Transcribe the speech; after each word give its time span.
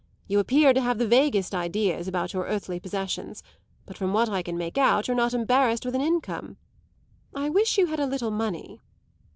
You 0.27 0.39
appear 0.39 0.73
to 0.73 0.81
have 0.81 0.97
the 0.97 1.05
vaguest 1.07 1.53
ideas 1.53 2.07
about 2.07 2.33
your 2.33 2.45
earthly 2.47 2.79
possessions; 2.79 3.43
but 3.85 3.95
from 3.99 4.13
what 4.13 4.29
I 4.29 4.41
can 4.41 4.57
make 4.57 4.75
out 4.75 5.07
you're 5.07 5.15
not 5.15 5.35
embarrassed 5.35 5.85
with 5.85 5.93
an 5.93 6.01
income. 6.01 6.57
I 7.35 7.51
wish 7.51 7.77
you 7.77 7.85
had 7.85 7.99
a 7.99 8.07
little 8.07 8.31
money." 8.31 8.79